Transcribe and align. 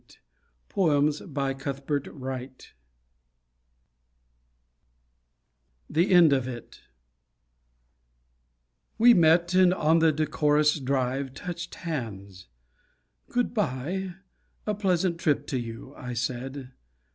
CUTHBERT 0.67 2.07
WRIGHT 2.07 2.73
THE 5.87 6.09
END 6.09 6.33
OF 6.33 6.47
IT 6.47 6.81
We 8.97 9.13
met, 9.13 9.53
and 9.53 9.71
on 9.71 9.99
the 9.99 10.11
decorous 10.11 10.79
drive 10.79 11.35
touched 11.35 11.75
hands, 11.75 12.47
"Good 13.29 13.53
bye; 13.53 14.15
a 14.65 14.73
pleasant 14.73 15.19
trip 15.19 15.45
to 15.45 15.59
you," 15.59 15.93
I 15.95 16.13
said. 16.13 16.71